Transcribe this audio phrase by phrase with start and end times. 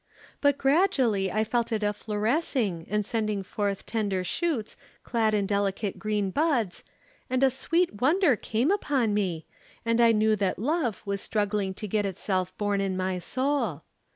[0.41, 6.31] But gradually I felt it efflorescing and sending forth tender shoots clad in delicate green
[6.31, 6.83] buds,
[7.29, 9.45] and a sweet wonder came upon me,
[9.85, 13.83] and I knew that love was struggling to get itself born in my soul.